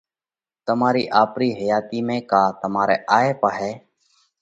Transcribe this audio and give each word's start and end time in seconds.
تمارِي 0.67 1.03
آپرِي 1.23 1.49
حياتِي 1.59 1.99
۾ 2.07 2.17
ڪا 2.31 2.43
تمارئہ 2.61 2.97
آھئہ 3.17 3.33
پاھئہ 3.41 3.71